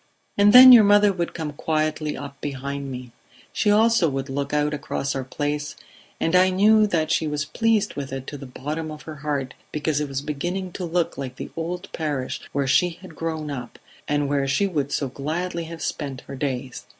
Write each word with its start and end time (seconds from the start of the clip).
"And 0.35 0.51
then 0.51 0.71
your 0.71 0.83
mother 0.83 1.13
would 1.13 1.35
come 1.35 1.53
quietly 1.53 2.17
up 2.17 2.41
behind 2.41 2.89
me. 2.91 3.11
She 3.53 3.69
also 3.69 4.09
would 4.09 4.29
look 4.31 4.51
out 4.51 4.73
across 4.73 5.13
our 5.13 5.23
place, 5.23 5.75
and 6.19 6.35
I 6.35 6.49
knew 6.49 6.87
that 6.87 7.11
she 7.11 7.27
was 7.27 7.45
pleased 7.45 7.93
with 7.93 8.11
it 8.11 8.25
to 8.25 8.37
the 8.39 8.47
bottom 8.47 8.89
of 8.89 9.03
her 9.03 9.17
heart 9.17 9.53
because 9.71 10.01
it 10.01 10.09
was 10.09 10.21
beginning 10.23 10.71
to 10.71 10.85
look 10.85 11.19
like 11.19 11.35
the 11.35 11.51
old 11.55 11.87
parish 11.91 12.41
where 12.51 12.65
she 12.65 12.89
had 12.89 13.13
grown 13.15 13.51
up, 13.51 13.77
and 14.07 14.27
where 14.27 14.47
she 14.47 14.65
would 14.65 14.91
so 14.91 15.07
gladly 15.07 15.65
have 15.65 15.83
spent 15.83 16.21
her 16.21 16.35
days. 16.35 16.87